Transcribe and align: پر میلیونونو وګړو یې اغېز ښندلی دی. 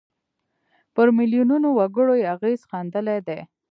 پر 0.93 1.07
میلیونونو 1.17 1.67
وګړو 1.77 2.13
یې 2.19 2.29
اغېز 2.35 2.59
ښندلی 2.69 3.19
دی. 3.27 3.39